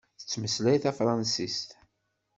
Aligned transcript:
Tettmeslay 0.19 0.77
tafṛansist? 0.83 1.69